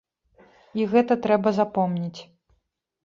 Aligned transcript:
І 0.79 0.87
гэта 0.95 1.17
трэба 1.25 1.49
запомніць. 1.61 2.21